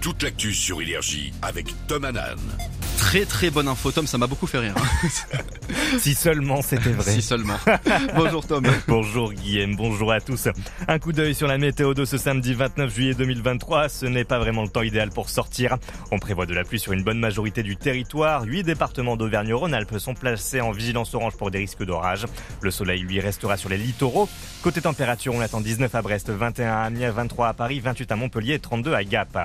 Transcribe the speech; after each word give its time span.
Toute 0.00 0.22
l'actu 0.22 0.54
sur 0.54 0.80
Énergie 0.80 1.32
avec 1.42 1.66
Tom 1.88 2.04
Hanan. 2.04 2.38
Très 2.96 3.24
très 3.26 3.50
bonne 3.50 3.68
info, 3.68 3.92
Tom, 3.92 4.06
ça 4.06 4.16
m'a 4.18 4.26
beaucoup 4.26 4.46
fait 4.46 4.58
rire. 4.58 4.74
si 5.98 6.14
seulement 6.14 6.62
c'était 6.62 6.90
vrai. 6.90 7.12
Si 7.12 7.22
seulement. 7.22 7.58
bonjour 8.16 8.46
Tom. 8.46 8.64
Bonjour 8.88 9.32
Guillaume, 9.32 9.76
bonjour 9.76 10.12
à 10.12 10.20
tous. 10.20 10.48
Un 10.88 10.98
coup 10.98 11.12
d'œil 11.12 11.34
sur 11.34 11.46
la 11.46 11.58
météo 11.58 11.94
de 11.94 12.04
ce 12.04 12.16
samedi 12.16 12.54
29 12.54 12.94
juillet 12.94 13.14
2023. 13.14 13.88
Ce 13.88 14.06
n'est 14.06 14.24
pas 14.24 14.38
vraiment 14.38 14.62
le 14.62 14.68
temps 14.68 14.82
idéal 14.82 15.10
pour 15.10 15.28
sortir. 15.28 15.76
On 16.10 16.18
prévoit 16.18 16.46
de 16.46 16.54
la 16.54 16.64
pluie 16.64 16.78
sur 16.78 16.92
une 16.92 17.02
bonne 17.02 17.18
majorité 17.18 17.62
du 17.62 17.76
territoire. 17.76 18.44
Huit 18.44 18.62
départements 18.62 19.16
d'Auvergne-Rhône-Alpes 19.16 19.98
sont 19.98 20.14
placés 20.14 20.60
en 20.60 20.70
vigilance 20.70 21.14
orange 21.14 21.36
pour 21.36 21.50
des 21.50 21.58
risques 21.58 21.84
d'orage. 21.84 22.26
Le 22.62 22.70
soleil 22.70 23.02
lui 23.02 23.20
restera 23.20 23.56
sur 23.56 23.68
les 23.68 23.78
littoraux. 23.78 24.28
Côté 24.62 24.80
température, 24.80 25.34
on 25.34 25.40
attend 25.40 25.60
19 25.60 25.94
à 25.94 26.02
Brest, 26.02 26.30
21 26.30 26.72
à 26.72 26.82
Amiens, 26.82 27.10
23 27.10 27.48
à 27.48 27.52
Paris, 27.52 27.80
28 27.80 28.12
à 28.12 28.16
Montpellier 28.16 28.54
et 28.54 28.58
32 28.58 28.94
à 28.94 29.04
Gap. 29.04 29.36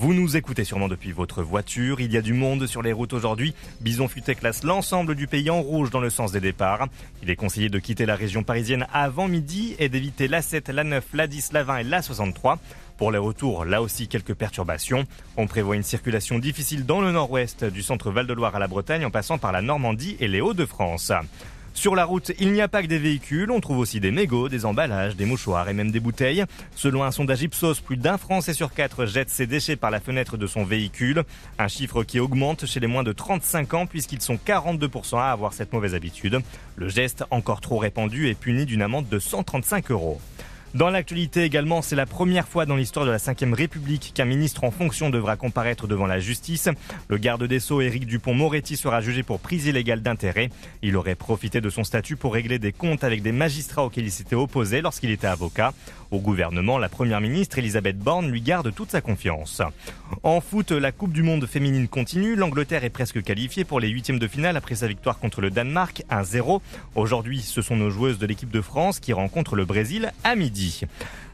Vous 0.00 0.14
nous 0.14 0.38
écoutez 0.38 0.64
sûrement 0.64 0.88
depuis 0.88 1.12
votre 1.12 1.42
voiture. 1.42 2.00
Il 2.00 2.10
y 2.10 2.16
a 2.16 2.22
du 2.22 2.32
monde 2.32 2.66
sur 2.66 2.80
les 2.80 2.94
routes 2.94 3.12
aujourd'hui. 3.12 3.54
Bison 3.82 4.08
Futé 4.08 4.34
classe 4.34 4.64
l'ensemble 4.64 5.14
du 5.14 5.26
pays 5.26 5.50
en 5.50 5.60
rouge 5.60 5.90
dans 5.90 6.00
le 6.00 6.08
sens 6.08 6.32
des 6.32 6.40
départs. 6.40 6.88
Il 7.22 7.28
est 7.28 7.36
conseillé 7.36 7.68
de 7.68 7.78
quitter 7.78 8.06
la 8.06 8.16
région 8.16 8.42
parisienne 8.42 8.86
avant 8.94 9.28
midi 9.28 9.76
et 9.78 9.90
d'éviter 9.90 10.26
l'A7, 10.26 10.72
l'A9, 10.72 11.02
l'A10, 11.12 11.52
l'A20 11.52 11.80
et 11.82 11.84
l'A63. 11.84 12.56
Pour 12.96 13.12
les 13.12 13.18
retours, 13.18 13.66
là 13.66 13.82
aussi 13.82 14.08
quelques 14.08 14.32
perturbations. 14.32 15.04
On 15.36 15.46
prévoit 15.46 15.76
une 15.76 15.82
circulation 15.82 16.38
difficile 16.38 16.86
dans 16.86 17.02
le 17.02 17.12
nord-ouest 17.12 17.66
du 17.66 17.82
centre 17.82 18.10
Val-de-Loire 18.10 18.56
à 18.56 18.58
la 18.58 18.68
Bretagne 18.68 19.04
en 19.04 19.10
passant 19.10 19.36
par 19.36 19.52
la 19.52 19.60
Normandie 19.60 20.16
et 20.18 20.28
les 20.28 20.40
Hauts-de-France. 20.40 21.12
Sur 21.72 21.94
la 21.94 22.04
route, 22.04 22.32
il 22.38 22.52
n'y 22.52 22.60
a 22.60 22.68
pas 22.68 22.82
que 22.82 22.88
des 22.88 22.98
véhicules, 22.98 23.50
on 23.50 23.60
trouve 23.60 23.78
aussi 23.78 24.00
des 24.00 24.10
mégots, 24.10 24.48
des 24.48 24.66
emballages, 24.66 25.16
des 25.16 25.24
mouchoirs 25.24 25.68
et 25.68 25.72
même 25.72 25.90
des 25.90 26.00
bouteilles. 26.00 26.44
Selon 26.74 27.04
un 27.04 27.10
sondage 27.10 27.42
Ipsos, 27.42 27.80
plus 27.80 27.96
d'un 27.96 28.18
Français 28.18 28.52
sur 28.52 28.72
quatre 28.74 29.06
jette 29.06 29.30
ses 29.30 29.46
déchets 29.46 29.76
par 29.76 29.90
la 29.90 30.00
fenêtre 30.00 30.36
de 30.36 30.46
son 30.46 30.64
véhicule. 30.64 31.24
Un 31.58 31.68
chiffre 31.68 32.02
qui 32.02 32.20
augmente 32.20 32.66
chez 32.66 32.80
les 32.80 32.86
moins 32.86 33.04
de 33.04 33.12
35 33.12 33.74
ans 33.74 33.86
puisqu'ils 33.86 34.20
sont 34.20 34.38
42% 34.44 35.18
à 35.18 35.30
avoir 35.30 35.52
cette 35.52 35.72
mauvaise 35.72 35.94
habitude. 35.94 36.40
Le 36.76 36.88
geste, 36.88 37.24
encore 37.30 37.60
trop 37.60 37.78
répandu, 37.78 38.28
est 38.28 38.34
puni 38.34 38.66
d'une 38.66 38.82
amende 38.82 39.08
de 39.08 39.18
135 39.18 39.90
euros. 39.90 40.20
Dans 40.72 40.88
l'actualité 40.88 41.42
également, 41.42 41.82
c'est 41.82 41.96
la 41.96 42.06
première 42.06 42.46
fois 42.46 42.64
dans 42.64 42.76
l'histoire 42.76 43.04
de 43.04 43.10
la 43.10 43.16
Ve 43.16 43.52
République 43.54 44.12
qu'un 44.14 44.24
ministre 44.24 44.62
en 44.62 44.70
fonction 44.70 45.10
devra 45.10 45.36
comparaître 45.36 45.88
devant 45.88 46.06
la 46.06 46.20
justice. 46.20 46.68
Le 47.08 47.18
garde 47.18 47.42
des 47.42 47.58
Sceaux, 47.58 47.80
Éric 47.80 48.06
Dupont-Moretti, 48.06 48.76
sera 48.76 49.00
jugé 49.00 49.24
pour 49.24 49.40
prise 49.40 49.66
illégale 49.66 50.00
d'intérêt. 50.00 50.50
Il 50.82 50.96
aurait 50.96 51.16
profité 51.16 51.60
de 51.60 51.70
son 51.70 51.82
statut 51.82 52.14
pour 52.14 52.34
régler 52.34 52.60
des 52.60 52.70
comptes 52.70 53.02
avec 53.02 53.20
des 53.20 53.32
magistrats 53.32 53.84
auxquels 53.84 54.04
il 54.04 54.12
s'était 54.12 54.36
opposé 54.36 54.80
lorsqu'il 54.80 55.10
était 55.10 55.26
avocat. 55.26 55.74
Au 56.12 56.18
gouvernement, 56.18 56.78
la 56.78 56.88
première 56.88 57.20
ministre 57.20 57.58
Elisabeth 57.58 57.98
Borne 57.98 58.30
lui 58.30 58.40
garde 58.40 58.72
toute 58.72 58.90
sa 58.90 59.00
confiance. 59.00 59.62
En 60.22 60.40
foot, 60.40 60.70
la 60.70 60.92
Coupe 60.92 61.12
du 61.12 61.22
Monde 61.22 61.46
féminine 61.46 61.88
continue. 61.88 62.36
L'Angleterre 62.36 62.84
est 62.84 62.90
presque 62.90 63.22
qualifiée 63.22 63.64
pour 63.64 63.80
les 63.80 63.88
huitièmes 63.88 64.18
de 64.18 64.26
finale 64.28 64.56
après 64.56 64.74
sa 64.76 64.88
victoire 64.88 65.18
contre 65.18 65.40
le 65.40 65.50
Danemark 65.50 66.04
1-0. 66.10 66.60
Aujourd'hui, 66.94 67.42
ce 67.42 67.62
sont 67.62 67.76
nos 67.76 67.90
joueuses 67.90 68.18
de 68.18 68.26
l'équipe 68.26 68.50
de 68.50 68.60
France 68.60 69.00
qui 69.00 69.12
rencontrent 69.12 69.56
le 69.56 69.64
Brésil 69.64 70.12
à 70.24 70.34
midi. 70.34 70.59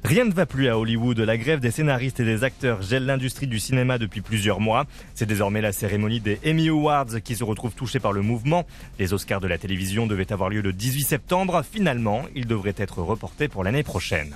Rien 0.04 0.24
ne 0.24 0.32
va 0.32 0.46
plus 0.46 0.68
à 0.68 0.78
Hollywood. 0.78 1.18
La 1.18 1.36
grève 1.36 1.60
des 1.60 1.70
scénaristes 1.70 2.20
et 2.20 2.24
des 2.24 2.44
acteurs 2.44 2.82
gèle 2.82 3.06
l'industrie 3.06 3.46
du 3.46 3.58
cinéma 3.58 3.98
depuis 3.98 4.20
plusieurs 4.20 4.60
mois. 4.60 4.86
C'est 5.14 5.26
désormais 5.26 5.60
la 5.60 5.72
cérémonie 5.72 6.20
des 6.20 6.38
Emmy 6.46 6.68
Awards 6.68 7.20
qui 7.24 7.34
se 7.34 7.44
retrouve 7.44 7.72
touchée 7.74 7.98
par 7.98 8.12
le 8.12 8.22
mouvement. 8.22 8.66
Les 8.98 9.12
Oscars 9.12 9.40
de 9.40 9.48
la 9.48 9.58
télévision 9.58 10.06
devaient 10.06 10.32
avoir 10.32 10.50
lieu 10.50 10.60
le 10.60 10.72
18 10.72 11.02
septembre. 11.02 11.64
Finalement, 11.70 12.22
ils 12.34 12.46
devraient 12.46 12.74
être 12.76 13.02
reportés 13.02 13.48
pour 13.48 13.64
l'année 13.64 13.82
prochaine. 13.82 14.34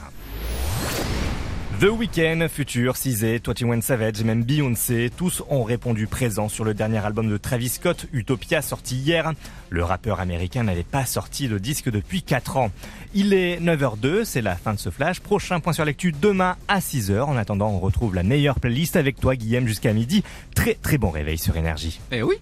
The 1.81 1.85
Weeknd, 1.85 2.47
Future, 2.51 2.95
Cizé, 2.95 3.41
One 3.63 3.81
Savage 3.81 4.21
et 4.21 4.25
même 4.25 4.45
Beyoncé, 4.45 5.11
tous 5.17 5.43
ont 5.49 5.65
répondu 5.65 6.07
présent 6.07 6.51
sur 6.51 6.63
le 6.63 6.75
dernier 6.75 6.99
album 6.99 7.31
de 7.31 7.39
Travis 7.39 7.71
Scott, 7.71 8.05
Utopia, 8.13 8.61
sorti 8.61 8.97
hier. 8.97 9.33
Le 9.71 9.83
rappeur 9.83 10.21
américain 10.21 10.63
n'avait 10.63 10.83
pas 10.83 11.07
sorti 11.07 11.49
de 11.49 11.57
disque 11.57 11.91
depuis 11.91 12.23
4 12.23 12.59
ans. 12.59 12.71
Il 13.15 13.33
est 13.33 13.59
9h02, 13.61 14.25
c'est 14.27 14.43
la 14.43 14.57
fin 14.57 14.75
de 14.75 14.79
ce 14.79 14.91
flash. 14.91 15.21
Prochain 15.21 15.61
point 15.61 15.73
sur 15.73 15.87
lecture 15.87 16.13
demain 16.21 16.57
à 16.69 16.81
6h. 16.81 17.23
En 17.23 17.39
attendant, 17.39 17.71
on 17.71 17.79
retrouve 17.79 18.15
la 18.15 18.25
meilleure 18.25 18.61
playlist 18.61 18.97
avec 18.97 19.19
toi, 19.19 19.35
Guillaume, 19.35 19.67
jusqu'à 19.67 19.95
midi. 19.95 20.23
Très 20.55 20.75
très 20.75 20.99
bon 20.99 21.09
réveil 21.09 21.39
sur 21.39 21.57
Énergie. 21.57 21.99
Eh 22.13 22.23
oui 22.23 22.37